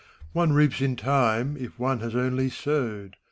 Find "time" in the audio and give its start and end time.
0.95-1.55